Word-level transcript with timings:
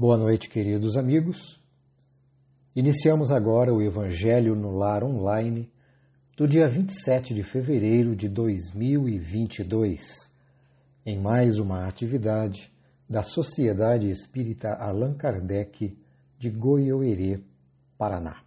Boa 0.00 0.16
noite, 0.16 0.48
queridos 0.48 0.96
amigos. 0.96 1.60
Iniciamos 2.74 3.30
agora 3.30 3.70
o 3.70 3.82
Evangelho 3.82 4.56
no 4.56 4.70
Lar 4.70 5.04
Online 5.04 5.70
do 6.34 6.48
dia 6.48 6.66
27 6.66 7.34
de 7.34 7.42
fevereiro 7.42 8.16
de 8.16 8.26
2022, 8.26 10.00
em 11.04 11.20
mais 11.20 11.58
uma 11.58 11.86
atividade 11.86 12.72
da 13.06 13.22
Sociedade 13.22 14.08
Espírita 14.08 14.70
Allan 14.70 15.12
Kardec 15.12 15.94
de 16.38 16.48
Goiôerê, 16.48 17.38
Paraná. 17.98 18.40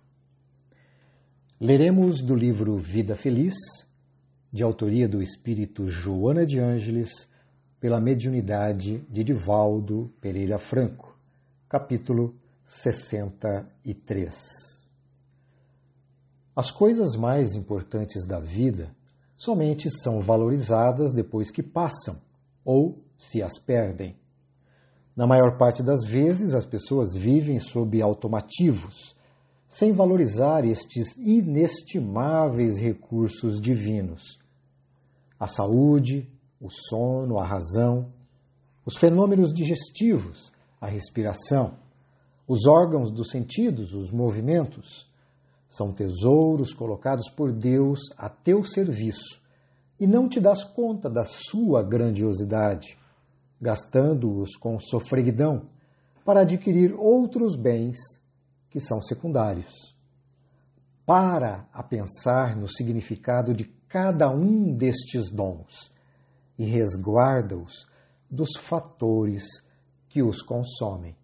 Leremos 1.62 2.20
do 2.20 2.34
livro 2.34 2.80
Vida 2.80 3.16
Feliz, 3.16 3.54
de 4.52 4.64
autoria 4.64 5.08
do 5.08 5.22
espírito 5.22 5.88
Joana 5.88 6.48
de 6.48 6.60
Ângeles, 6.60 7.12
pela 7.80 8.02
mediunidade 8.02 9.06
de 9.08 9.24
Divaldo 9.24 10.12
Pereira 10.20 10.58
Franco 10.58 11.13
capítulo 11.74 12.36
63. 12.66 14.36
As 16.56 16.70
coisas 16.70 17.16
mais 17.16 17.56
importantes 17.56 18.28
da 18.28 18.40
vida 18.40 18.96
somente 19.36 19.90
são 19.90 20.22
valorizadas 20.22 21.12
depois 21.12 21.50
que 21.50 21.64
passam 21.64 22.22
ou 22.64 23.04
se 23.18 23.42
as 23.42 23.58
perdem. 23.58 24.16
Na 25.16 25.26
maior 25.26 25.58
parte 25.58 25.82
das 25.82 26.06
vezes, 26.06 26.54
as 26.54 26.68
pessoas 26.68 27.16
vivem 27.16 27.58
sob 27.58 28.00
automativos, 28.04 29.16
sem 29.68 29.94
valorizar 29.94 30.64
estes 30.66 31.18
inestimáveis 31.18 32.78
recursos 32.78 33.60
divinos. 33.60 34.40
A 35.40 35.48
saúde, 35.48 36.30
o 36.62 36.70
sono, 36.70 37.40
a 37.40 37.48
razão, 37.48 38.14
os 38.86 38.96
fenômenos 38.96 39.52
digestivos, 39.52 40.53
a 40.84 40.88
respiração, 40.88 41.76
os 42.46 42.68
órgãos 42.68 43.10
dos 43.10 43.30
sentidos, 43.30 43.94
os 43.94 44.12
movimentos, 44.12 45.10
são 45.70 45.94
tesouros 45.94 46.74
colocados 46.74 47.30
por 47.30 47.54
Deus 47.54 48.00
a 48.18 48.28
teu 48.28 48.66
serviço 48.66 49.42
e 49.98 50.06
não 50.06 50.28
te 50.28 50.42
das 50.42 50.66
conta 50.66 51.10
da 51.10 51.24
sua 51.24 51.82
grandiosidade, 51.82 52.98
gastando-os 53.62 54.58
com 54.58 54.78
sofreguidão 54.78 55.70
para 56.26 56.42
adquirir 56.42 56.94
outros 56.94 57.56
bens 57.56 57.98
que 58.70 58.82
são 58.82 59.02
secundários. 59.02 59.96
Para 61.06 61.66
a 61.72 61.82
pensar 61.82 62.58
no 62.58 62.68
significado 62.68 63.54
de 63.54 63.64
cada 63.88 64.30
um 64.30 64.76
destes 64.76 65.32
dons 65.32 65.94
e 66.60 66.66
resguarda-os 66.66 67.88
dos 68.30 68.50
fatores 68.60 69.46
que 70.14 70.22
os 70.22 70.44
consomem. 70.44 71.16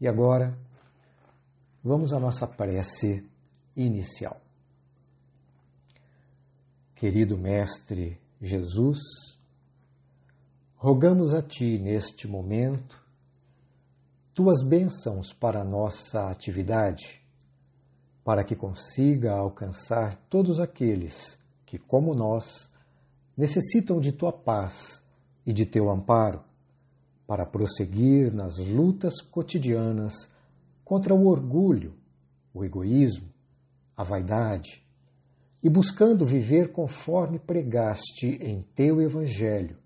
E 0.00 0.08
agora, 0.08 0.58
vamos 1.80 2.12
à 2.12 2.18
nossa 2.18 2.44
prece 2.44 3.24
inicial. 3.76 4.40
Querido 6.92 7.38
Mestre 7.38 8.20
Jesus, 8.42 8.98
rogamos 10.74 11.32
a 11.32 11.40
Ti 11.40 11.78
neste 11.78 12.26
momento 12.26 13.00
tuas 14.34 14.64
bênçãos 14.66 15.32
para 15.32 15.62
nossa 15.62 16.28
atividade, 16.28 17.22
para 18.24 18.42
que 18.42 18.56
consiga 18.56 19.34
alcançar 19.34 20.16
todos 20.28 20.58
aqueles 20.58 21.38
que, 21.64 21.78
como 21.78 22.12
nós, 22.12 22.68
necessitam 23.36 24.00
de 24.00 24.10
Tua 24.10 24.32
paz 24.32 25.00
e 25.46 25.52
de 25.52 25.64
Teu 25.64 25.88
amparo 25.88 26.44
para 27.26 27.44
prosseguir 27.44 28.32
nas 28.32 28.56
lutas 28.58 29.20
cotidianas 29.20 30.14
contra 30.84 31.14
o 31.14 31.26
orgulho, 31.26 31.94
o 32.54 32.64
egoísmo, 32.64 33.28
a 33.96 34.04
vaidade, 34.04 34.86
e 35.62 35.68
buscando 35.68 36.24
viver 36.24 36.70
conforme 36.70 37.38
pregaste 37.38 38.38
em 38.40 38.62
teu 38.74 39.02
Evangelho 39.02 39.76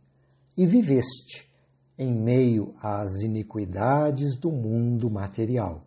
e 0.56 0.66
viveste 0.66 1.50
em 1.96 2.12
meio 2.12 2.74
às 2.82 3.22
iniquidades 3.22 4.38
do 4.38 4.50
mundo 4.50 5.10
material. 5.10 5.86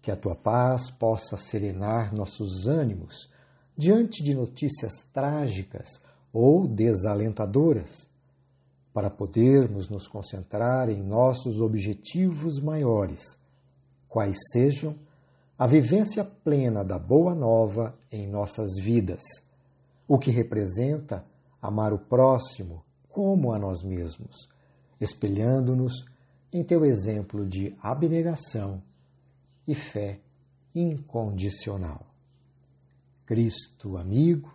Que 0.00 0.10
a 0.10 0.16
tua 0.16 0.34
paz 0.34 0.90
possa 0.90 1.36
serenar 1.36 2.14
nossos 2.14 2.66
ânimos 2.66 3.30
diante 3.76 4.22
de 4.22 4.34
notícias 4.34 4.92
trágicas 5.12 5.88
ou 6.32 6.66
desalentadoras 6.66 8.08
para 8.98 9.10
podermos 9.10 9.88
nos 9.88 10.08
concentrar 10.08 10.88
em 10.90 11.00
nossos 11.00 11.60
objetivos 11.60 12.58
maiores, 12.58 13.22
quais 14.08 14.36
sejam 14.50 14.96
a 15.56 15.68
vivência 15.68 16.24
plena 16.24 16.82
da 16.82 16.98
Boa 16.98 17.32
Nova 17.32 17.96
em 18.10 18.26
nossas 18.26 18.70
vidas, 18.82 19.22
o 20.08 20.18
que 20.18 20.32
representa 20.32 21.24
amar 21.62 21.92
o 21.92 21.98
próximo 22.00 22.84
como 23.08 23.52
a 23.52 23.58
nós 23.60 23.84
mesmos, 23.84 24.34
espelhando-nos 25.00 26.04
em 26.52 26.64
teu 26.64 26.84
exemplo 26.84 27.46
de 27.46 27.76
abnegação 27.80 28.82
e 29.64 29.76
fé 29.76 30.18
incondicional. 30.74 32.04
Cristo 33.24 33.96
amigo, 33.96 34.52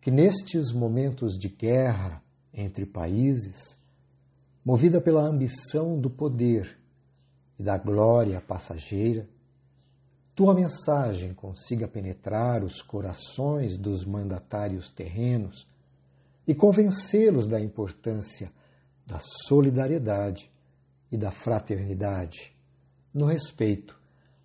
que 0.00 0.10
nestes 0.10 0.72
momentos 0.72 1.34
de 1.38 1.48
guerra, 1.48 2.20
entre 2.52 2.86
países, 2.86 3.76
movida 4.64 5.00
pela 5.00 5.22
ambição 5.22 5.98
do 5.98 6.10
poder 6.10 6.78
e 7.58 7.62
da 7.62 7.76
glória 7.76 8.40
passageira, 8.40 9.28
tua 10.34 10.54
mensagem 10.54 11.34
consiga 11.34 11.88
penetrar 11.88 12.62
os 12.62 12.80
corações 12.80 13.76
dos 13.76 14.04
mandatários 14.04 14.90
terrenos 14.90 15.66
e 16.46 16.54
convencê-los 16.54 17.46
da 17.46 17.60
importância 17.60 18.52
da 19.04 19.18
solidariedade 19.48 20.50
e 21.10 21.16
da 21.16 21.30
fraternidade 21.30 22.54
no 23.12 23.26
respeito 23.26 23.98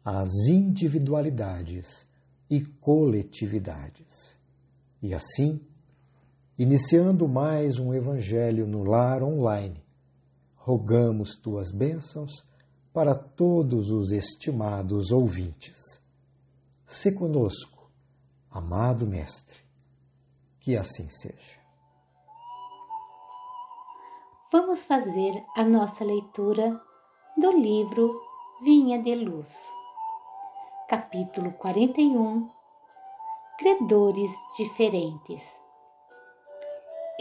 às 0.04 0.32
individualidades 0.48 2.08
e 2.50 2.62
coletividades. 2.62 4.36
E 5.02 5.14
assim, 5.14 5.62
Iniciando 6.58 7.28
mais 7.28 7.80
um 7.80 7.96
Evangelho 7.96 8.68
no 8.68 8.84
Lar 8.84 9.24
Online, 9.24 9.84
rogamos 10.56 11.36
tuas 11.36 11.72
bênçãos 11.72 12.46
para 12.94 13.16
todos 13.16 13.90
os 13.90 14.12
estimados 14.12 15.10
ouvintes. 15.12 16.00
Se 16.86 17.12
conosco, 17.12 17.90
amado 18.52 19.08
Mestre, 19.08 19.66
que 20.60 20.78
assim 20.78 21.10
seja. 21.10 21.58
Vamos 24.52 24.84
fazer 24.84 25.44
a 25.56 25.64
nossa 25.64 26.04
leitura 26.04 26.80
do 27.36 27.52
livro 27.52 28.12
Vinha 28.62 29.02
de 29.02 29.16
Luz, 29.16 29.52
capítulo 30.88 31.52
41 31.54 32.48
Credores 33.58 34.30
Diferentes 34.56 35.63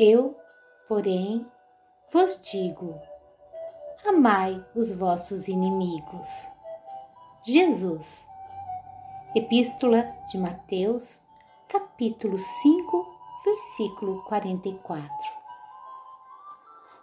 eu, 0.02 0.36
porém, 0.88 1.46
vos 2.12 2.40
digo: 2.42 3.00
amai 4.04 4.64
os 4.74 4.92
vossos 4.92 5.46
inimigos. 5.46 6.28
Jesus. 7.44 8.24
Epístola 9.34 10.02
de 10.30 10.36
Mateus, 10.38 11.20
capítulo 11.68 12.38
5, 12.38 13.06
versículo 13.44 14.22
44. 14.24 15.08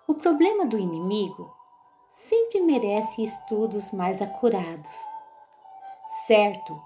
O 0.08 0.14
problema 0.14 0.66
do 0.66 0.78
inimigo 0.78 1.52
sempre 2.28 2.62
merece 2.62 3.24
estudos 3.24 3.92
mais 3.92 4.22
acurados. 4.22 4.94
Certo, 6.28 6.80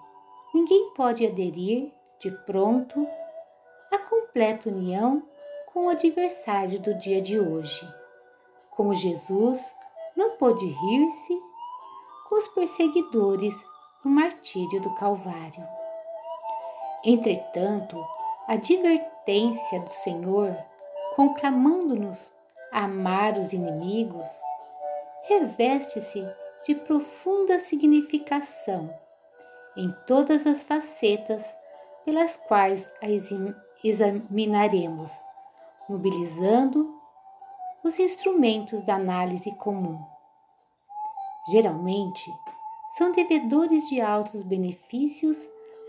ninguém 0.53 0.93
pode 0.93 1.25
aderir 1.25 1.91
de 2.19 2.31
pronto 2.45 3.05
à 3.91 3.97
completa 3.97 4.69
união 4.69 5.23
com 5.73 5.87
o 5.87 5.89
adversário 5.89 6.79
do 6.79 6.93
dia 6.93 7.19
de 7.19 7.39
hoje. 7.39 7.91
Como 8.69 8.93
Jesus 8.93 9.75
não 10.15 10.37
pôde 10.37 10.65
rir-se 10.65 11.41
com 12.29 12.35
os 12.35 12.47
perseguidores 12.49 13.55
no 14.05 14.11
martírio 14.11 14.79
do 14.81 14.93
Calvário. 14.93 15.65
Entretanto, 17.03 17.97
a 18.47 18.53
advertência 18.53 19.79
do 19.79 19.89
Senhor, 19.89 20.55
conclamando-nos 21.15 22.31
a 22.71 22.83
amar 22.83 23.37
os 23.39 23.51
inimigos, 23.51 24.27
reveste-se 25.23 26.23
de 26.67 26.75
profunda 26.75 27.57
significação 27.57 28.93
em 29.75 29.91
todas 30.05 30.45
as 30.45 30.63
facetas 30.63 31.43
pelas 32.05 32.37
quais 32.47 32.87
a 33.01 33.07
examinaremos 33.83 35.11
mobilizando 35.89 36.93
os 37.83 37.99
instrumentos 37.99 38.83
da 38.85 38.95
análise 38.95 39.51
comum. 39.51 39.99
Geralmente, 41.51 42.31
são 42.97 43.11
devedores 43.11 43.87
de 43.89 43.99
altos 43.99 44.43
benefícios 44.43 45.37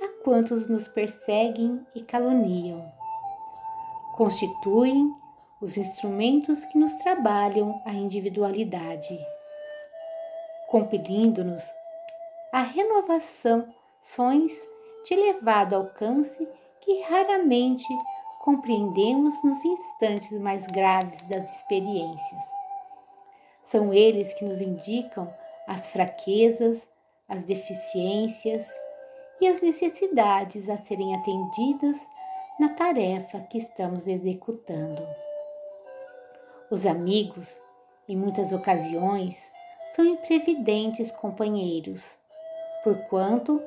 a 0.02 0.24
quantos 0.24 0.66
nos 0.66 0.88
perseguem 0.88 1.86
e 1.94 2.02
caluniam. 2.02 2.92
Constituem 4.16 5.14
os 5.60 5.76
instrumentos 5.76 6.64
que 6.64 6.78
nos 6.78 6.92
trabalham 6.94 7.80
a 7.84 7.92
individualidade, 7.92 9.18
compelindo-nos 10.68 11.62
a 12.52 12.62
renovações 12.62 14.52
de 15.04 15.14
elevado 15.14 15.76
alcance 15.76 16.48
que 16.80 17.02
raramente 17.02 17.86
compreendemos 18.44 19.42
nos 19.42 19.64
instantes 19.64 20.38
mais 20.38 20.66
graves 20.66 21.22
das 21.22 21.50
experiências. 21.56 22.42
São 23.62 23.94
eles 23.94 24.34
que 24.34 24.44
nos 24.44 24.60
indicam 24.60 25.32
as 25.66 25.88
fraquezas, 25.88 26.78
as 27.26 27.42
deficiências 27.44 28.66
e 29.40 29.48
as 29.48 29.62
necessidades 29.62 30.68
a 30.68 30.76
serem 30.76 31.14
atendidas 31.14 31.96
na 32.60 32.68
tarefa 32.68 33.40
que 33.40 33.56
estamos 33.56 34.06
executando. 34.06 35.02
Os 36.70 36.84
amigos, 36.84 37.58
em 38.06 38.14
muitas 38.14 38.52
ocasiões, 38.52 39.38
são 39.96 40.04
imprevidentes 40.04 41.10
companheiros, 41.10 42.18
porquanto 42.82 43.58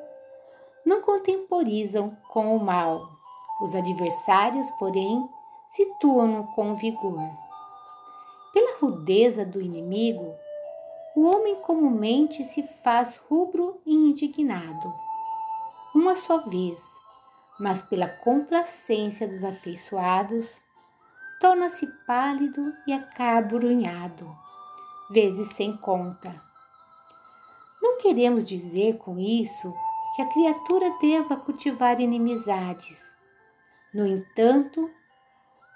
não 0.85 1.01
contemporizam 1.01 2.15
com 2.30 2.56
o 2.56 2.59
mal. 2.59 3.16
Os 3.59 3.74
adversários, 3.74 4.69
porém, 4.71 5.27
situam-no 5.71 6.45
com 6.54 6.75
vigor. 6.75 7.19
Pela 8.54 8.77
rudeza 8.80 9.45
do 9.45 9.62
inimigo, 9.62 10.36
o 11.15 11.25
homem 11.25 11.56
comumente 11.62 12.44
se 12.44 12.62
faz 12.83 13.15
rubro 13.27 13.81
e 13.86 13.94
indignado, 13.94 14.94
uma 15.95 16.15
só 16.15 16.38
vez, 16.39 16.77
mas 17.59 17.81
pela 17.81 18.07
complacência 18.07 19.27
dos 19.27 19.44
afeiçoados, 19.44 20.59
torna-se 21.42 21.88
pálido 22.06 22.74
e 22.86 22.94
acabrunhado, 22.94 24.30
vezes 25.09 25.48
sem 25.56 25.75
conta. 25.77 26.39
Não 27.81 27.98
queremos 27.98 28.48
dizer 28.48 28.98
com 28.98 29.19
isso 29.19 29.74
que 30.15 30.21
a 30.21 30.27
criatura 30.27 30.92
deva 31.00 31.36
cultivar 31.36 32.00
inimizades. 32.00 33.06
No 33.93 34.05
entanto, 34.05 34.91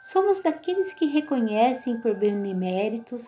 somos 0.02 0.42
daqueles 0.42 0.94
que 0.94 1.06
reconhecem 1.06 2.02
por 2.02 2.14
beneméritos 2.16 3.26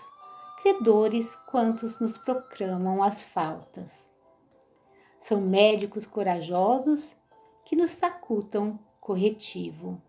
credores 0.62 1.33
quantos 1.47 2.00
nos 2.00 2.18
proclamam 2.18 3.01
as 3.01 3.24
faltas. 3.24 3.89
São 5.21 5.39
médicos 5.39 6.06
corajosos 6.06 7.15
que 7.63 7.75
nos 7.75 7.94
facultam 7.94 8.77
corretivo. 9.00 10.01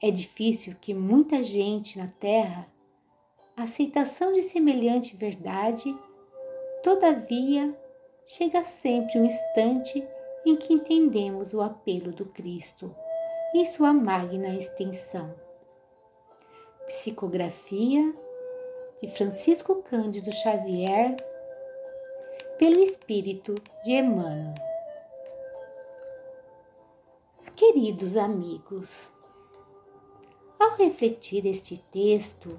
É 0.00 0.10
difícil 0.10 0.74
que 0.80 0.94
muita 0.94 1.42
gente 1.42 1.98
na 1.98 2.08
Terra 2.08 2.66
a 3.54 3.64
aceitação 3.64 4.32
de 4.32 4.42
semelhante 4.42 5.14
verdade, 5.14 5.94
todavia, 6.82 7.78
chega 8.24 8.64
sempre 8.64 9.18
um 9.18 9.26
instante 9.26 10.02
em 10.44 10.56
que 10.56 10.72
entendemos 10.72 11.52
o 11.52 11.60
apelo 11.60 12.12
do 12.12 12.24
Cristo 12.24 12.94
e 13.54 13.66
sua 13.66 13.92
magna 13.92 14.48
extensão. 14.54 15.34
Psicografia 16.86 18.14
de 19.02 19.08
Francisco 19.10 19.82
Cândido 19.82 20.32
Xavier, 20.32 21.16
pelo 22.58 22.78
Espírito 22.78 23.54
de 23.84 23.90
Emmanuel. 23.90 24.54
Queridos 27.54 28.16
amigos, 28.16 29.10
ao 30.58 30.76
refletir 30.76 31.46
este 31.46 31.76
texto, 31.92 32.58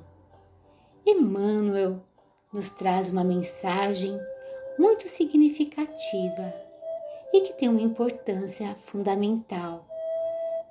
Emmanuel 1.05 2.01
nos 2.51 2.69
traz 2.69 3.09
uma 3.09 3.23
mensagem 3.23 4.19
muito 4.77 5.07
significativa 5.07 6.53
e 7.33 7.41
que 7.41 7.53
tem 7.53 7.67
uma 7.67 7.81
importância 7.81 8.75
fundamental, 8.85 9.85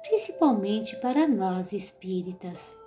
principalmente 0.02 0.96
para 0.96 1.26
nós 1.26 1.72
espíritas 1.72 2.82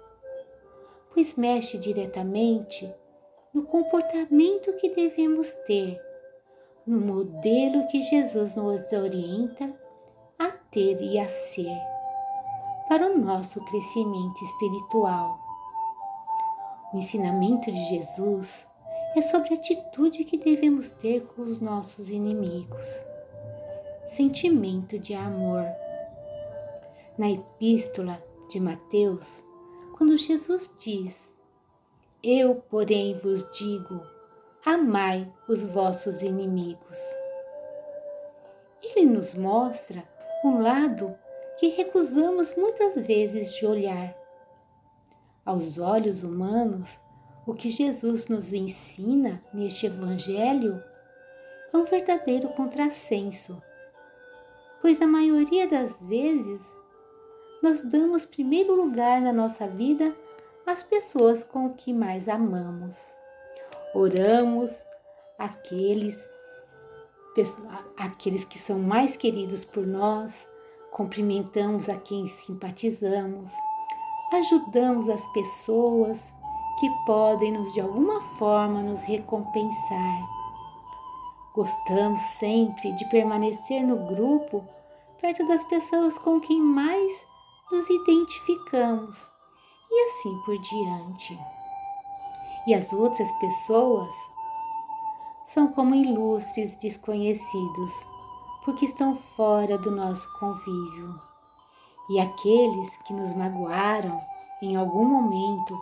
pois 1.15 1.33
mexe 1.35 1.77
diretamente 1.77 2.93
no 3.53 3.63
comportamento 3.63 4.73
que 4.73 4.93
devemos 4.93 5.49
ter, 5.65 5.97
no 6.85 6.99
modelo 6.99 7.87
que 7.87 8.01
Jesus 8.01 8.53
nos 8.53 8.91
orienta 8.91 9.73
a 10.37 10.49
ter 10.49 11.01
e 11.01 11.17
a 11.17 11.25
ser, 11.29 11.73
para 12.89 13.09
o 13.09 13.17
nosso 13.17 13.63
crescimento 13.63 14.43
espiritual. 14.43 15.39
O 16.93 16.97
ensinamento 16.97 17.71
de 17.71 17.85
Jesus 17.85 18.67
é 19.15 19.21
sobre 19.21 19.53
a 19.53 19.57
atitude 19.57 20.25
que 20.25 20.37
devemos 20.37 20.91
ter 20.91 21.25
com 21.27 21.43
os 21.43 21.61
nossos 21.61 22.09
inimigos. 22.09 22.85
Sentimento 24.09 24.99
de 24.99 25.13
amor. 25.13 25.65
Na 27.17 27.31
epístola 27.31 28.21
de 28.49 28.59
Mateus, 28.59 29.41
quando 29.97 30.17
Jesus 30.17 30.69
diz: 30.77 31.17
Eu, 32.21 32.55
porém, 32.55 33.17
vos 33.17 33.49
digo, 33.53 34.01
amai 34.65 35.31
os 35.47 35.63
vossos 35.63 36.21
inimigos. 36.21 36.97
Ele 38.83 39.05
nos 39.05 39.33
mostra 39.33 40.03
um 40.43 40.61
lado 40.61 41.17
que 41.57 41.69
recusamos 41.69 42.53
muitas 42.57 42.95
vezes 43.07 43.53
de 43.55 43.65
olhar. 43.65 44.13
Aos 45.45 45.77
olhos 45.77 46.21
humanos, 46.21 46.99
o 47.47 47.53
que 47.53 47.69
Jesus 47.69 48.27
nos 48.27 48.53
ensina 48.53 49.41
neste 49.53 49.85
Evangelho 49.85 50.83
é 51.73 51.77
um 51.77 51.85
verdadeiro 51.85 52.49
contrassenso, 52.49 53.61
pois 54.81 54.99
na 54.99 55.07
maioria 55.07 55.65
das 55.65 55.93
vezes 56.01 56.74
nós 57.65 57.81
damos 57.81 58.27
primeiro 58.27 58.75
lugar 58.75 59.19
na 59.19 59.33
nossa 59.33 59.67
vida 59.67 60.15
às 60.67 60.83
pessoas 60.83 61.43
com 61.43 61.71
que 61.71 61.91
mais 61.91 62.29
amamos. 62.29 62.95
Oramos 63.91 64.71
aqueles 65.39 66.15
aqueles 67.97 68.45
que 68.45 68.59
são 68.59 68.77
mais 68.77 69.17
queridos 69.17 69.65
por 69.65 69.85
nós, 69.85 70.47
cumprimentamos 70.91 71.89
a 71.89 71.95
quem 71.97 72.27
simpatizamos, 72.27 73.49
ajudamos 74.31 75.09
as 75.09 75.25
pessoas 75.33 76.19
que 76.79 76.87
podem 77.07 77.51
nos 77.51 77.73
de 77.73 77.81
alguma 77.81 78.21
forma 78.37 78.83
nos 78.83 79.01
recompensar. 79.01 80.21
Gostamos 81.55 82.21
sempre 82.39 82.93
de 82.93 83.09
permanecer 83.09 83.81
no 83.81 84.05
grupo 84.05 84.63
perto 85.19 85.47
das 85.47 85.63
pessoas 85.63 86.15
com 86.19 86.39
quem 86.39 86.61
mais 86.61 87.34
nos 87.71 87.89
identificamos 87.89 89.15
e 89.89 90.05
assim 90.05 90.37
por 90.45 90.57
diante. 90.57 91.39
E 92.67 92.73
as 92.73 92.91
outras 92.93 93.31
pessoas 93.33 94.09
são 95.47 95.71
como 95.71 95.95
ilustres 95.95 96.75
desconhecidos, 96.75 97.91
porque 98.63 98.85
estão 98.85 99.15
fora 99.15 99.77
do 99.77 99.91
nosso 99.91 100.27
convívio. 100.39 101.15
E 102.09 102.19
aqueles 102.19 102.97
que 103.05 103.13
nos 103.13 103.33
magoaram 103.33 104.19
em 104.61 104.75
algum 104.75 105.05
momento, 105.05 105.79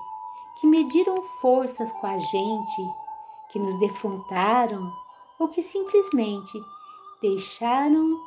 que 0.60 0.68
mediram 0.68 1.22
forças 1.42 1.92
com 1.94 2.08
a 2.08 2.20
gente, 2.20 2.94
que 3.50 3.60
nos 3.60 3.80
defrontaram 3.80 4.92
ou 5.40 5.48
que 5.48 5.62
simplesmente 5.62 6.62
deixaram 7.22 8.20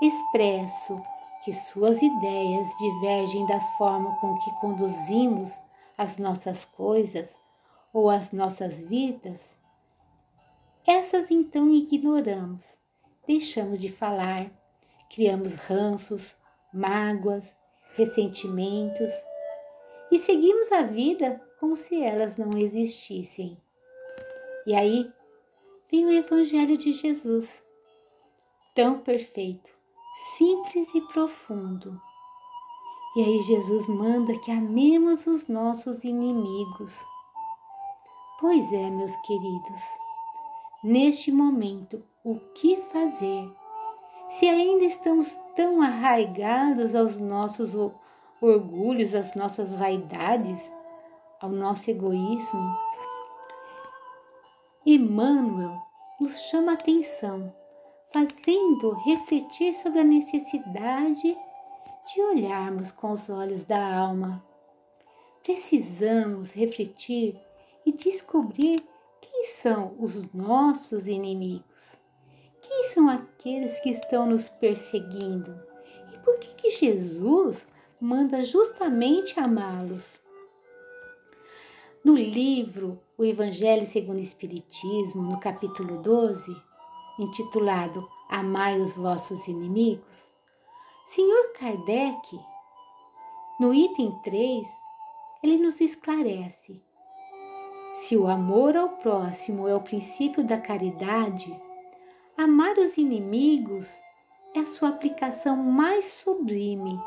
expresso 0.00 1.00
que 1.48 1.54
suas 1.54 2.02
ideias 2.02 2.68
divergem 2.76 3.46
da 3.46 3.58
forma 3.78 4.14
com 4.20 4.36
que 4.36 4.50
conduzimos 4.60 5.50
as 5.96 6.18
nossas 6.18 6.66
coisas 6.66 7.26
ou 7.90 8.10
as 8.10 8.32
nossas 8.32 8.78
vidas, 8.78 9.40
essas 10.86 11.30
então 11.30 11.70
ignoramos, 11.70 12.62
deixamos 13.26 13.80
de 13.80 13.90
falar, 13.90 14.50
criamos 15.08 15.54
ranços, 15.54 16.36
mágoas, 16.70 17.50
ressentimentos 17.96 19.14
e 20.12 20.18
seguimos 20.18 20.70
a 20.70 20.82
vida 20.82 21.40
como 21.58 21.78
se 21.78 21.98
elas 21.98 22.36
não 22.36 22.58
existissem. 22.58 23.56
E 24.66 24.74
aí 24.74 25.10
vem 25.90 26.04
o 26.04 26.12
Evangelho 26.12 26.76
de 26.76 26.92
Jesus, 26.92 27.50
tão 28.74 28.98
perfeito, 28.98 29.77
simples 30.18 30.92
e 30.94 31.00
profundo. 31.00 32.00
E 33.16 33.22
aí 33.22 33.40
Jesus 33.42 33.86
manda 33.86 34.36
que 34.38 34.50
amemos 34.50 35.26
os 35.26 35.46
nossos 35.46 36.02
inimigos. 36.02 36.92
Pois 38.40 38.72
é, 38.72 38.90
meus 38.90 39.14
queridos, 39.16 39.80
neste 40.82 41.30
momento, 41.30 42.02
o 42.24 42.38
que 42.54 42.76
fazer? 42.92 43.48
Se 44.30 44.48
ainda 44.48 44.84
estamos 44.84 45.38
tão 45.54 45.80
arraigados 45.80 46.94
aos 46.94 47.18
nossos 47.18 47.72
orgulhos, 48.40 49.14
às 49.14 49.34
nossas 49.34 49.72
vaidades, 49.72 50.60
ao 51.40 51.50
nosso 51.50 51.90
egoísmo, 51.90 52.76
Emmanuel 54.84 55.80
nos 56.20 56.38
chama 56.50 56.72
a 56.72 56.74
atenção, 56.74 57.54
fazendo 58.12 58.92
refletir 59.04 59.74
sobre 59.74 60.00
a 60.00 60.04
necessidade 60.04 61.36
de 62.12 62.22
olharmos 62.22 62.90
com 62.90 63.12
os 63.12 63.28
olhos 63.28 63.64
da 63.64 63.96
alma. 63.96 64.42
Precisamos 65.42 66.52
refletir 66.52 67.38
e 67.84 67.92
descobrir 67.92 68.82
quem 69.20 69.44
são 69.44 69.94
os 69.98 70.22
nossos 70.32 71.06
inimigos. 71.06 71.96
Quem 72.60 72.84
são 72.94 73.08
aqueles 73.08 73.78
que 73.80 73.90
estão 73.90 74.26
nos 74.26 74.48
perseguindo? 74.48 75.54
E 76.12 76.18
por 76.18 76.38
que, 76.38 76.54
que 76.54 76.70
Jesus 76.70 77.66
manda 78.00 78.44
justamente 78.44 79.38
amá-los? 79.38 80.18
No 82.04 82.14
livro 82.14 83.00
O 83.16 83.24
Evangelho 83.24 83.86
segundo 83.86 84.18
o 84.18 84.20
Espiritismo, 84.20 85.22
no 85.22 85.40
capítulo 85.40 86.00
12, 86.00 86.67
intitulado 87.18 88.08
Amai 88.28 88.78
os 88.78 88.94
vossos 88.94 89.48
inimigos, 89.48 90.28
Senhor 91.06 91.52
Kardec, 91.54 92.38
no 93.58 93.72
item 93.72 94.12
3, 94.22 94.68
ele 95.42 95.56
nos 95.56 95.80
esclarece: 95.80 96.82
se 97.96 98.14
o 98.14 98.28
amor 98.28 98.76
ao 98.76 98.90
próximo 98.90 99.66
é 99.66 99.74
o 99.74 99.80
princípio 99.80 100.44
da 100.44 100.58
caridade, 100.58 101.58
amar 102.36 102.76
os 102.76 102.98
inimigos 102.98 103.96
é 104.54 104.60
a 104.60 104.66
sua 104.66 104.90
aplicação 104.90 105.56
mais 105.56 106.04
sublime, 106.04 107.00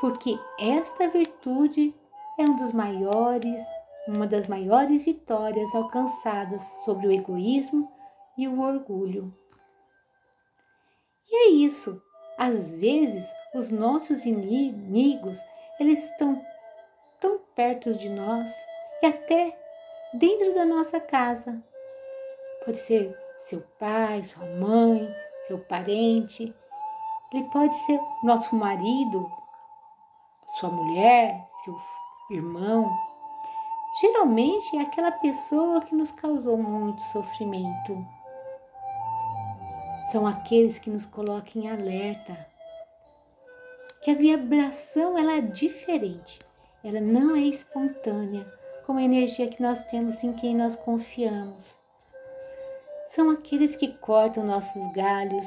porque 0.00 0.38
esta 0.58 1.06
virtude 1.08 1.94
é 2.38 2.44
um 2.44 2.56
dos 2.56 2.72
maiores, 2.72 3.60
uma 4.08 4.26
das 4.26 4.48
maiores 4.48 5.04
vitórias 5.04 5.74
alcançadas 5.74 6.62
sobre 6.84 7.06
o 7.06 7.12
egoísmo 7.12 7.94
e 8.36 8.46
o 8.48 8.60
orgulho. 8.60 9.32
E 11.28 11.36
é 11.36 11.48
isso. 11.50 12.00
Às 12.38 12.70
vezes, 12.78 13.24
os 13.54 13.70
nossos 13.70 14.24
inimigos, 14.24 15.38
eles 15.80 16.04
estão 16.10 16.42
tão 17.20 17.38
perto 17.54 17.92
de 17.94 18.08
nós 18.08 18.46
e 19.02 19.06
até 19.06 19.58
dentro 20.14 20.54
da 20.54 20.64
nossa 20.64 21.00
casa. 21.00 21.62
Pode 22.64 22.78
ser 22.78 23.16
seu 23.48 23.60
pai, 23.78 24.22
sua 24.24 24.44
mãe, 24.44 25.08
seu 25.46 25.58
parente. 25.58 26.54
Ele 27.32 27.44
pode 27.50 27.74
ser 27.86 28.00
nosso 28.22 28.54
marido, 28.54 29.30
sua 30.58 30.70
mulher, 30.70 31.48
seu 31.64 31.76
irmão. 32.30 32.90
Geralmente 34.00 34.76
é 34.76 34.82
aquela 34.82 35.10
pessoa 35.10 35.80
que 35.80 35.94
nos 35.94 36.10
causou 36.10 36.56
muito 36.56 37.00
sofrimento. 37.12 38.15
São 40.16 40.26
aqueles 40.26 40.78
que 40.78 40.88
nos 40.88 41.04
colocam 41.04 41.60
em 41.60 41.68
alerta. 41.68 42.46
Que 44.00 44.12
a 44.12 44.14
vibração 44.14 45.18
ela 45.18 45.32
é 45.32 45.42
diferente, 45.42 46.40
ela 46.82 47.02
não 47.02 47.36
é 47.36 47.40
espontânea, 47.40 48.50
como 48.86 48.98
a 48.98 49.02
energia 49.02 49.46
que 49.46 49.62
nós 49.62 49.78
temos 49.90 50.24
em 50.24 50.32
quem 50.32 50.56
nós 50.56 50.74
confiamos. 50.74 51.76
São 53.14 53.28
aqueles 53.28 53.76
que 53.76 53.88
cortam 53.88 54.46
nossos 54.46 54.90
galhos, 54.94 55.46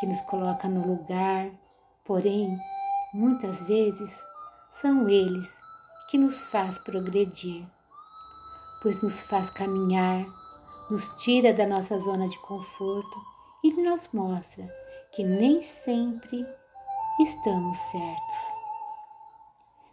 que 0.00 0.06
nos 0.06 0.22
colocam 0.22 0.70
no 0.70 0.86
lugar, 0.86 1.50
porém, 2.02 2.58
muitas 3.12 3.60
vezes, 3.68 4.18
são 4.80 5.06
eles 5.06 5.46
que 6.10 6.16
nos 6.16 6.44
faz 6.44 6.78
progredir, 6.78 7.62
pois 8.80 9.02
nos 9.02 9.20
faz 9.20 9.50
caminhar, 9.50 10.24
nos 10.88 11.06
tira 11.22 11.52
da 11.52 11.66
nossa 11.66 12.00
zona 12.00 12.26
de 12.26 12.38
conforto 12.38 13.37
e 13.68 13.82
nos 13.82 14.08
mostra 14.14 14.66
que 15.12 15.22
nem 15.22 15.62
sempre 15.62 16.46
estamos 17.20 17.76
certos. 17.90 18.54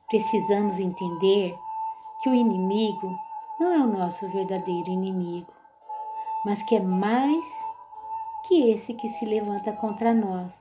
Precisamos 0.07 0.79
entender 0.79 1.53
que 2.21 2.29
o 2.29 2.33
inimigo 2.33 3.19
não 3.59 3.73
é 3.73 3.77
o 3.79 3.87
nosso 3.87 4.29
verdadeiro 4.29 4.89
inimigo, 4.89 5.53
mas 6.45 6.63
que 6.63 6.75
é 6.75 6.79
mais 6.79 7.45
que 8.47 8.69
esse 8.71 8.93
que 8.93 9.09
se 9.09 9.25
levanta 9.25 9.73
contra 9.73 10.13
nós. 10.13 10.53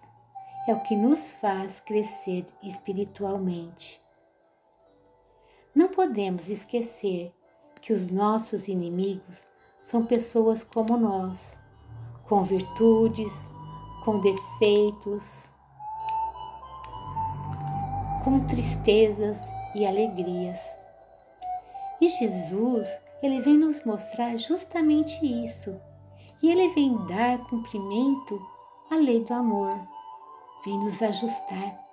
É 0.66 0.74
o 0.74 0.80
que 0.80 0.96
nos 0.96 1.30
faz 1.30 1.78
crescer 1.78 2.46
espiritualmente. 2.62 4.00
Não 5.74 5.88
podemos 5.88 6.48
esquecer 6.48 7.32
que 7.80 7.92
os 7.92 8.08
nossos 8.08 8.66
inimigos 8.66 9.46
são 9.84 10.04
pessoas 10.04 10.64
como 10.64 10.96
nós, 10.96 11.58
com 12.28 12.42
virtudes, 12.42 13.32
com 14.04 14.20
defeitos, 14.20 15.48
com 18.22 18.40
tristezas 18.46 19.36
e 19.74 19.86
alegrias. 19.86 20.58
E 22.00 22.08
Jesus, 22.08 22.88
ele 23.22 23.40
vem 23.40 23.56
nos 23.56 23.84
mostrar 23.84 24.36
justamente 24.36 25.24
isso. 25.24 25.74
E 26.42 26.50
ele 26.50 26.68
vem 26.74 26.96
dar 27.06 27.38
cumprimento 27.48 28.40
à 28.90 28.96
lei 28.96 29.24
do 29.24 29.32
amor. 29.32 29.78
Vem 30.64 30.78
nos 30.78 31.02
ajustar. 31.02 31.84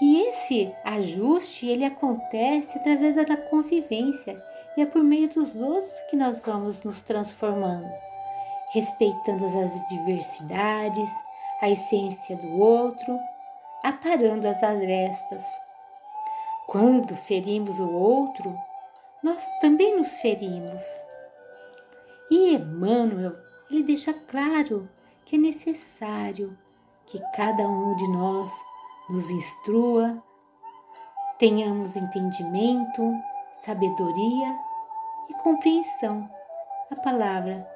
E 0.00 0.22
esse 0.22 0.72
ajuste, 0.84 1.66
ele 1.66 1.84
acontece 1.84 2.78
através 2.78 3.14
da 3.14 3.36
convivência 3.36 4.42
e 4.76 4.80
é 4.80 4.86
por 4.86 5.02
meio 5.02 5.28
dos 5.28 5.54
outros 5.54 5.92
que 6.08 6.16
nós 6.16 6.40
vamos 6.40 6.82
nos 6.82 7.02
transformando, 7.02 7.86
respeitando 8.70 9.46
as 9.46 9.88
diversidades, 9.88 11.08
a 11.60 11.68
essência 11.68 12.36
do 12.36 12.58
outro, 12.58 13.18
aparando 13.82 14.46
as 14.48 14.62
arestas. 14.62 15.44
Quando 16.66 17.16
ferimos 17.16 17.78
o 17.80 17.90
outro, 17.90 18.56
nós 19.22 19.44
também 19.60 19.96
nos 19.96 20.16
ferimos. 20.16 20.82
E 22.30 22.54
Emmanuel, 22.54 23.34
ele 23.68 23.82
deixa 23.82 24.14
claro 24.14 24.88
que 25.24 25.36
é 25.36 25.38
necessário 25.38 26.56
que 27.06 27.18
cada 27.34 27.68
um 27.68 27.96
de 27.96 28.06
nós 28.08 28.52
nos 29.08 29.28
instrua, 29.30 30.22
tenhamos 31.38 31.96
entendimento, 31.96 33.02
sabedoria 33.64 34.56
e 35.28 35.34
compreensão, 35.34 36.30
a 36.90 36.96
palavra 36.96 37.68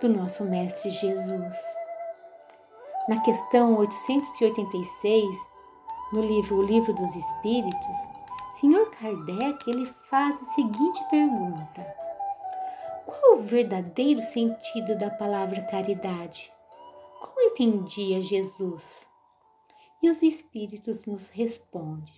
do 0.00 0.08
nosso 0.08 0.44
Mestre 0.44 0.90
Jesus. 0.90 1.54
Na 3.08 3.20
questão 3.22 3.76
886, 3.76 5.24
no 6.12 6.20
livro 6.20 6.56
O 6.56 6.62
Livro 6.62 6.92
dos 6.92 7.16
Espíritos, 7.16 7.96
Senhor 8.60 8.90
Kardec 8.90 9.70
ele 9.70 9.86
faz 10.10 10.40
a 10.40 10.44
seguinte 10.52 11.02
pergunta: 11.08 11.86
Qual 13.06 13.34
o 13.34 13.42
verdadeiro 13.42 14.20
sentido 14.22 14.98
da 14.98 15.10
palavra 15.10 15.62
caridade? 15.62 16.52
Como 17.20 17.40
entendia 17.40 18.20
Jesus? 18.20 19.06
E 20.02 20.10
os 20.10 20.22
espíritos 20.22 21.06
nos 21.06 21.28
respondem: 21.28 22.14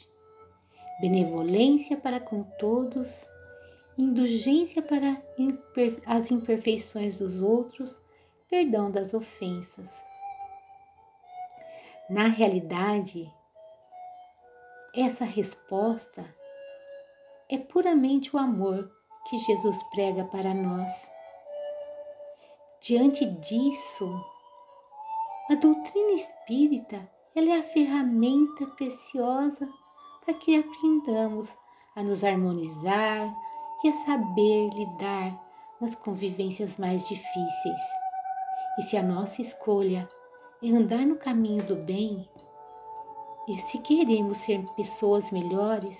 benevolência 1.00 1.96
para 1.96 2.18
com 2.18 2.42
todos, 2.58 3.08
indulgência 3.98 4.80
para 4.80 5.20
as 6.06 6.30
imperfeições 6.30 7.16
dos 7.16 7.42
outros, 7.42 8.00
perdão 8.48 8.90
das 8.90 9.12
ofensas. 9.12 9.90
Na 12.08 12.28
realidade, 12.28 13.30
essa 14.94 15.24
resposta 15.24 16.24
é 17.50 17.58
puramente 17.58 18.34
o 18.34 18.38
amor 18.38 18.90
que 19.28 19.38
Jesus 19.38 19.76
prega 19.90 20.24
para 20.24 20.54
nós. 20.54 20.94
Diante 22.80 23.26
disso, 23.26 24.24
a 25.50 25.54
doutrina 25.56 26.12
espírita 26.12 27.10
ela 27.34 27.50
é 27.50 27.58
a 27.58 27.62
ferramenta 27.62 28.66
preciosa 28.76 29.68
para 30.24 30.34
que 30.34 30.56
aprendamos 30.56 31.48
a 31.94 32.02
nos 32.02 32.24
harmonizar 32.24 33.32
e 33.82 33.88
a 33.88 33.94
saber 33.94 34.70
lidar 34.70 35.38
nas 35.80 35.94
convivências 35.94 36.76
mais 36.76 37.06
difíceis. 37.08 37.80
E 38.78 38.82
se 38.82 38.96
a 38.96 39.02
nossa 39.02 39.40
escolha 39.40 40.08
é 40.62 40.68
andar 40.68 41.06
no 41.06 41.16
caminho 41.16 41.62
do 41.64 41.76
bem, 41.76 42.28
E 43.50 43.58
se 43.60 43.78
queremos 43.78 44.36
ser 44.38 44.62
pessoas 44.76 45.30
melhores, 45.30 45.96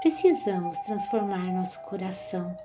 precisamos 0.00 0.76
transformar 0.78 1.52
nosso 1.52 1.80
coração. 1.82 2.56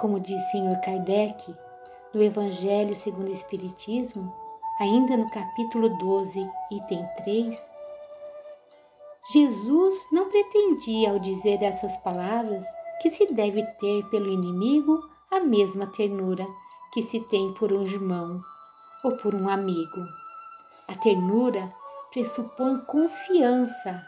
Como 0.00 0.18
diz 0.18 0.40
Senhor 0.50 0.76
Kardec, 0.80 1.54
no 2.12 2.20
Evangelho 2.20 2.96
segundo 2.96 3.28
o 3.28 3.32
Espiritismo, 3.32 4.34
ainda 4.80 5.16
no 5.16 5.30
capítulo 5.30 5.96
12, 5.96 6.50
item 6.72 7.06
3, 7.18 7.56
Jesus 9.32 9.94
não 10.10 10.28
pretendia, 10.28 11.12
ao 11.12 11.20
dizer 11.20 11.62
essas 11.62 11.96
palavras, 11.98 12.66
que 13.00 13.10
se 13.10 13.32
deve 13.32 13.62
ter 13.78 14.04
pelo 14.06 14.28
inimigo 14.28 15.08
a 15.30 15.40
mesma 15.40 15.86
ternura 15.88 16.46
que 16.92 17.02
se 17.02 17.20
tem 17.20 17.52
por 17.54 17.72
um 17.72 17.82
irmão 17.82 18.40
ou 19.04 19.16
por 19.18 19.34
um 19.34 19.48
amigo. 19.48 20.00
A 20.88 20.94
ternura 20.94 21.72
pressupõe 22.12 22.78
confiança. 22.86 24.02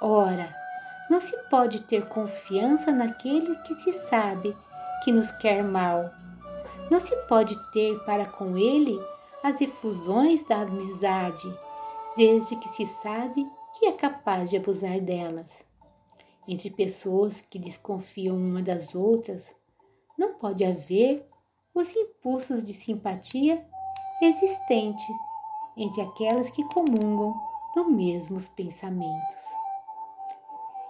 Ora, 0.00 0.52
não 1.08 1.20
se 1.20 1.36
pode 1.48 1.80
ter 1.82 2.08
confiança 2.08 2.90
naquele 2.90 3.54
que 3.62 3.74
se 3.76 3.92
sabe 4.08 4.56
que 5.04 5.12
nos 5.12 5.30
quer 5.32 5.62
mal. 5.62 6.10
Não 6.90 6.98
se 6.98 7.14
pode 7.28 7.56
ter 7.72 7.98
para 8.00 8.26
com 8.26 8.56
ele 8.56 9.00
as 9.42 9.60
efusões 9.60 10.42
da 10.48 10.62
amizade, 10.62 11.52
desde 12.16 12.56
que 12.56 12.68
se 12.70 12.86
sabe 13.02 13.46
que 13.78 13.86
é 13.86 13.92
capaz 13.92 14.50
de 14.50 14.56
abusar 14.56 15.00
delas. 15.00 15.46
Entre 16.48 16.70
pessoas 16.70 17.40
que 17.40 17.58
desconfiam 17.58 18.36
uma 18.36 18.62
das 18.62 18.94
outras, 18.94 19.42
não 20.16 20.34
pode 20.34 20.64
haver 20.64 21.28
os 21.74 21.94
impulsos 21.94 22.62
de 22.62 22.72
simpatia 22.72 23.66
existentes 24.22 25.06
entre 25.76 26.00
aquelas 26.00 26.50
que 26.50 26.64
comungam 26.64 27.34
nos 27.74 27.88
mesmos 27.88 28.48
pensamentos. 28.48 29.44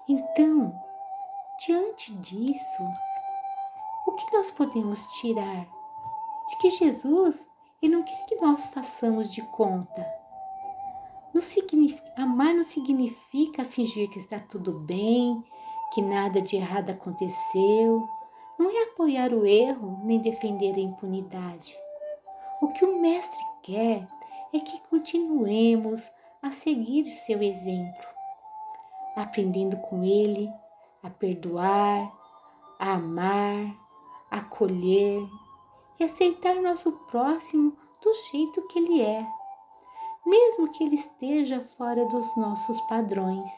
Então, 0.08 0.72
diante 1.64 2.14
disso, 2.14 2.82
o 4.06 4.12
que 4.12 4.36
nós 4.36 4.50
podemos 4.50 5.04
tirar 5.20 5.66
de 6.48 6.56
que 6.58 6.70
Jesus 6.70 7.48
ele 7.82 7.96
não 7.96 8.02
quer 8.04 8.26
que 8.26 8.36
nós 8.36 8.66
façamos 8.66 9.32
de 9.32 9.42
conta? 9.42 10.25
Não 11.36 12.24
amar 12.24 12.54
não 12.54 12.64
significa 12.64 13.62
fingir 13.62 14.08
que 14.08 14.18
está 14.18 14.38
tudo 14.38 14.72
bem, 14.72 15.44
que 15.92 16.00
nada 16.00 16.40
de 16.40 16.56
errado 16.56 16.88
aconteceu. 16.88 18.08
Não 18.58 18.70
é 18.70 18.84
apoiar 18.84 19.34
o 19.34 19.44
erro 19.44 20.00
nem 20.02 20.18
defender 20.18 20.74
a 20.74 20.80
impunidade. 20.80 21.76
O 22.62 22.68
que 22.68 22.86
o 22.86 22.98
Mestre 22.98 23.38
quer 23.62 24.08
é 24.50 24.58
que 24.60 24.80
continuemos 24.88 26.10
a 26.42 26.52
seguir 26.52 27.04
seu 27.04 27.42
exemplo, 27.42 28.06
aprendendo 29.14 29.76
com 29.76 30.02
ele 30.02 30.50
a 31.02 31.10
perdoar, 31.10 32.10
a 32.78 32.94
amar, 32.94 33.76
a 34.30 34.38
acolher 34.38 35.20
e 36.00 36.04
aceitar 36.04 36.54
nosso 36.62 36.92
próximo 37.10 37.76
do 38.00 38.14
jeito 38.32 38.66
que 38.68 38.78
ele 38.78 39.02
é 39.02 39.26
mesmo 40.26 40.68
que 40.72 40.82
ele 40.82 40.96
esteja 40.96 41.60
fora 41.78 42.04
dos 42.04 42.36
nossos 42.36 42.80
padrões, 42.82 43.50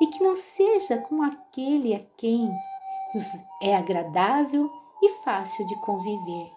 e 0.00 0.06
que 0.06 0.22
não 0.22 0.36
seja 0.36 0.98
como 0.98 1.22
aquele 1.22 1.94
a 1.94 2.00
quem 2.18 2.50
nos 3.14 3.24
é 3.62 3.74
agradável 3.74 4.70
e 5.02 5.08
fácil 5.24 5.66
de 5.66 5.74
conviver. 5.80 6.52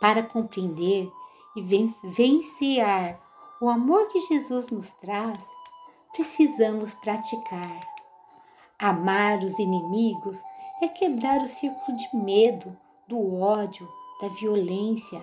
Para 0.00 0.22
compreender 0.22 1.10
e 1.56 1.62
vencer 2.04 3.18
o 3.60 3.68
amor 3.68 4.08
que 4.08 4.20
Jesus 4.20 4.68
nos 4.68 4.92
traz, 4.94 5.38
precisamos 6.12 6.94
praticar. 6.94 7.80
Amar 8.78 9.42
os 9.42 9.58
inimigos 9.58 10.40
é 10.82 10.88
quebrar 10.88 11.40
o 11.40 11.46
círculo 11.46 11.96
de 11.96 12.16
medo, 12.16 12.76
do 13.08 13.40
ódio, 13.40 13.88
da 14.20 14.28
violência, 14.28 15.22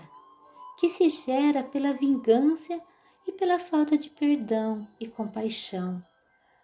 que 0.81 0.89
se 0.89 1.11
gera 1.11 1.61
pela 1.63 1.93
vingança 1.93 2.81
e 3.27 3.31
pela 3.31 3.59
falta 3.59 3.95
de 3.95 4.09
perdão 4.09 4.87
e 4.99 5.07
compaixão. 5.07 6.01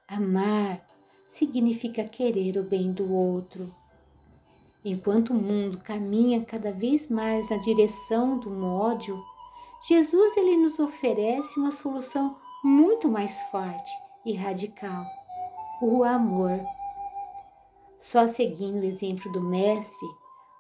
Amar 0.08 0.84
significa 1.30 2.04
querer 2.04 2.58
o 2.58 2.64
bem 2.64 2.92
do 2.92 3.14
outro. 3.14 3.68
Enquanto 4.84 5.30
o 5.30 5.36
mundo 5.36 5.78
caminha 5.78 6.44
cada 6.44 6.72
vez 6.72 7.08
mais 7.08 7.48
na 7.48 7.58
direção 7.58 8.40
do 8.40 8.66
ódio, 8.66 9.24
Jesus 9.88 10.36
ele 10.36 10.58
nos 10.58 10.80
oferece 10.80 11.60
uma 11.60 11.72
solução 11.72 12.40
muito 12.64 13.08
mais 13.08 13.40
forte 13.52 13.92
e 14.26 14.34
radical: 14.34 15.06
o 15.80 16.04
amor. 16.04 16.60
Só 18.00 18.28
seguindo 18.28 18.82
o 18.82 18.86
exemplo 18.86 19.32
do 19.32 19.42
Mestre, 19.42 20.08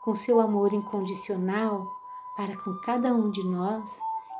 com 0.03 0.13
seu 0.13 0.39
amor 0.39 0.73
incondicional, 0.73 1.96
para 2.37 2.55
com 2.57 2.75
cada 2.75 3.09
um 3.09 3.31
de 3.31 3.43
nós 3.43 3.83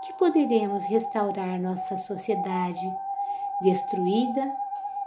que 0.05 0.13
poderemos 0.13 0.83
restaurar 0.83 1.59
nossa 1.59 1.97
sociedade 1.97 2.87
destruída 3.61 4.55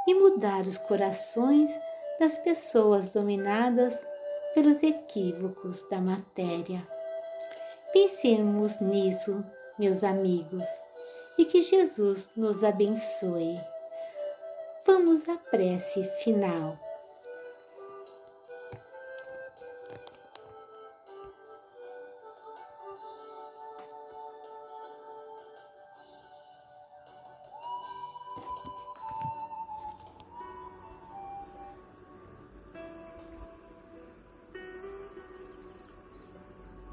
e 0.06 0.14
mudar 0.14 0.62
os 0.62 0.76
corações 0.76 1.70
das 2.18 2.36
pessoas 2.38 3.10
dominadas 3.10 3.94
pelos 4.54 4.82
equívocos 4.82 5.82
da 5.88 6.00
matéria. 6.00 6.82
Pensemos 7.92 8.80
nisso, 8.80 9.42
meus 9.78 10.02
amigos, 10.02 10.64
e 11.38 11.44
que 11.44 11.62
Jesus 11.62 12.28
nos 12.36 12.62
abençoe. 12.62 13.54
Vamos 14.84 15.28
à 15.28 15.36
prece 15.50 16.02
final. 16.22 16.89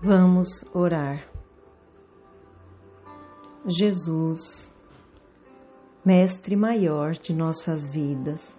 Vamos 0.08 0.64
orar. 0.74 1.28
Jesus, 3.66 4.72
Mestre 6.06 6.56
maior 6.56 7.12
de 7.12 7.34
nossas 7.34 7.90
vidas, 7.90 8.58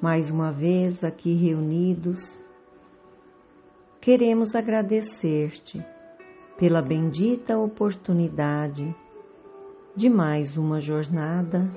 mais 0.00 0.30
uma 0.30 0.50
vez 0.50 1.04
aqui 1.04 1.34
reunidos, 1.34 2.38
queremos 4.00 4.54
agradecer-te 4.54 5.84
pela 6.56 6.80
bendita 6.80 7.58
oportunidade 7.58 8.96
de 9.94 10.08
mais 10.08 10.56
uma 10.56 10.80
jornada 10.80 11.70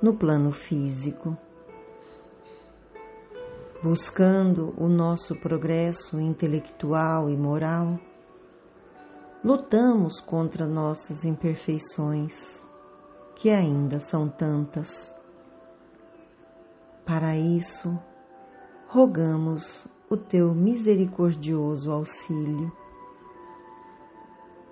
no 0.00 0.14
plano 0.14 0.52
físico 0.52 1.36
buscando 3.82 4.74
o 4.76 4.88
nosso 4.88 5.34
progresso 5.36 6.20
intelectual 6.20 7.30
e 7.30 7.36
moral, 7.36 7.98
lutamos 9.42 10.20
contra 10.20 10.66
nossas 10.66 11.24
imperfeições, 11.24 12.62
que 13.34 13.48
ainda 13.48 13.98
são 13.98 14.28
tantas. 14.28 15.14
Para 17.06 17.36
isso, 17.38 17.98
rogamos 18.86 19.88
o 20.10 20.16
teu 20.16 20.54
misericordioso 20.54 21.90
auxílio, 21.90 22.70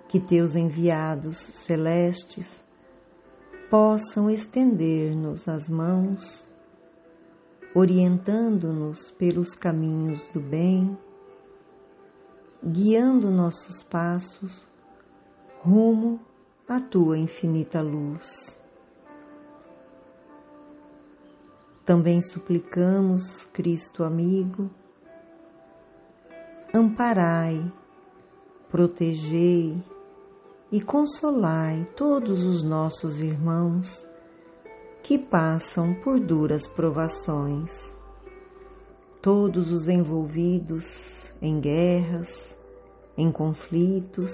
que 0.07 0.19
teus 0.19 0.55
enviados 0.55 1.37
celestes 1.37 2.63
possam 3.71 4.29
estender-nos 4.29 5.47
as 5.47 5.67
mãos 5.67 6.48
orientando-nos 7.73 9.11
pelos 9.11 9.55
caminhos 9.55 10.27
do 10.27 10.39
bem, 10.39 10.97
guiando 12.63 13.29
nossos 13.29 13.83
passos 13.83 14.67
rumo 15.61 16.19
à 16.67 16.79
tua 16.79 17.17
infinita 17.17 17.81
luz. 17.81 18.59
Também 21.85 22.21
suplicamos, 22.21 23.45
Cristo 23.45 24.03
amigo, 24.03 24.69
amparai, 26.73 27.71
protegei 28.69 29.83
e 30.71 30.79
consolai 30.79 31.87
todos 31.95 32.43
os 32.43 32.63
nossos 32.63 33.19
irmãos 33.21 34.07
que 35.03 35.17
passam 35.17 35.93
por 35.95 36.19
duras 36.19 36.67
provações. 36.67 37.95
Todos 39.21 39.71
os 39.71 39.89
envolvidos 39.89 41.31
em 41.41 41.59
guerras, 41.59 42.57
em 43.17 43.31
conflitos, 43.31 44.33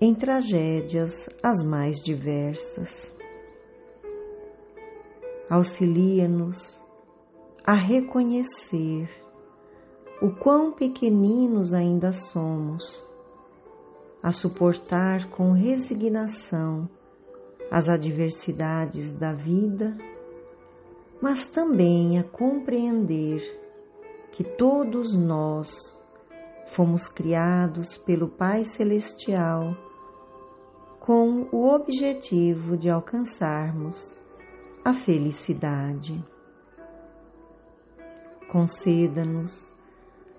em 0.00 0.14
tragédias 0.14 1.28
as 1.42 1.62
mais 1.62 1.98
diversas. 2.02 3.14
Auxilia-nos 5.48 6.82
a 7.64 7.74
reconhecer 7.74 9.08
o 10.22 10.30
quão 10.30 10.72
pequeninos 10.72 11.72
ainda 11.72 12.12
somos, 12.12 13.06
a 14.22 14.32
suportar 14.32 15.30
com 15.30 15.52
resignação 15.52 16.88
as 17.70 17.88
adversidades 17.88 19.14
da 19.14 19.32
vida, 19.32 19.96
mas 21.22 21.46
também 21.46 22.18
a 22.18 22.24
compreender 22.24 23.40
que 24.32 24.42
todos 24.42 25.14
nós 25.14 25.70
fomos 26.66 27.06
criados 27.08 27.96
pelo 27.96 28.28
Pai 28.28 28.64
Celestial 28.64 29.76
com 30.98 31.48
o 31.52 31.68
objetivo 31.68 32.76
de 32.76 32.90
alcançarmos 32.90 34.14
a 34.84 34.92
felicidade. 34.92 36.24
Conceda-nos 38.50 39.72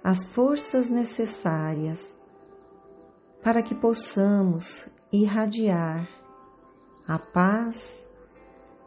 as 0.04 0.24
forças 0.24 0.90
necessárias 0.90 2.16
para 3.44 3.62
que 3.62 3.76
possamos 3.76 4.90
irradiar 5.12 6.21
a 7.08 7.18
paz 7.18 8.04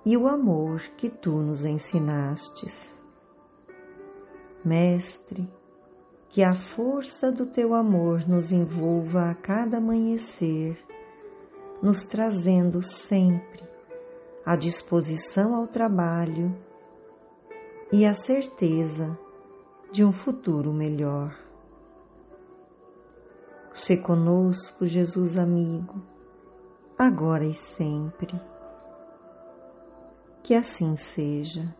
e 0.04 0.16
o 0.16 0.28
amor 0.28 0.80
que 0.96 1.08
tu 1.08 1.32
nos 1.32 1.64
ensinastes. 1.64 2.92
Mestre, 4.64 5.48
que 6.28 6.42
a 6.42 6.54
força 6.54 7.30
do 7.30 7.46
teu 7.46 7.74
amor 7.74 8.28
nos 8.28 8.50
envolva 8.50 9.30
a 9.30 9.34
cada 9.34 9.78
amanhecer, 9.78 10.76
nos 11.82 12.04
trazendo 12.04 12.82
sempre 12.82 13.62
a 14.44 14.56
disposição 14.56 15.54
ao 15.54 15.66
trabalho 15.66 16.54
e 17.92 18.04
a 18.04 18.14
certeza 18.14 19.18
de 19.92 20.04
um 20.04 20.12
futuro 20.12 20.72
melhor. 20.72 21.38
Se 23.72 23.96
conosco, 23.96 24.86
Jesus 24.86 25.36
amigo, 25.36 26.02
agora 26.98 27.44
e 27.44 27.54
sempre. 27.54 28.40
Que 30.42 30.54
assim 30.54 30.96
seja. 30.96 31.74